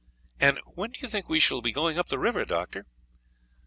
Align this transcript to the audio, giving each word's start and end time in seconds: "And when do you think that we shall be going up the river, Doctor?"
"And 0.39 0.57
when 0.65 0.89
do 0.89 0.99
you 1.01 1.07
think 1.07 1.27
that 1.27 1.31
we 1.31 1.39
shall 1.39 1.61
be 1.61 1.71
going 1.71 1.99
up 1.99 2.09
the 2.09 2.17
river, 2.17 2.43
Doctor?" 2.43 2.87